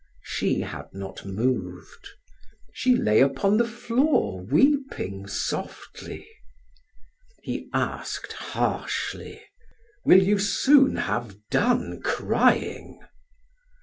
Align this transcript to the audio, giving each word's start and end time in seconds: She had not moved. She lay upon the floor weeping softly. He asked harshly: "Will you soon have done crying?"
She 0.23 0.61
had 0.61 0.91
not 0.95 1.25
moved. 1.27 2.07
She 2.73 2.95
lay 2.95 3.19
upon 3.19 3.57
the 3.57 3.67
floor 3.67 4.41
weeping 4.43 5.27
softly. 5.27 6.27
He 7.43 7.69
asked 7.71 8.33
harshly: 8.33 9.43
"Will 10.03 10.23
you 10.23 10.39
soon 10.39 10.95
have 10.95 11.37
done 11.51 12.01
crying?" 12.01 12.99